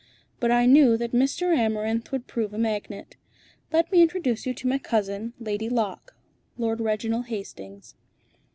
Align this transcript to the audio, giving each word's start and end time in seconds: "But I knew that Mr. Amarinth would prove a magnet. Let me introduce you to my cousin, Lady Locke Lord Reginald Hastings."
"But 0.39 0.49
I 0.49 0.65
knew 0.65 0.97
that 0.97 1.11
Mr. 1.11 1.55
Amarinth 1.55 2.11
would 2.11 2.25
prove 2.25 2.55
a 2.55 2.57
magnet. 2.57 3.17
Let 3.71 3.91
me 3.91 4.01
introduce 4.01 4.47
you 4.47 4.53
to 4.55 4.67
my 4.67 4.79
cousin, 4.79 5.33
Lady 5.39 5.69
Locke 5.69 6.15
Lord 6.57 6.81
Reginald 6.81 7.27
Hastings." 7.27 7.93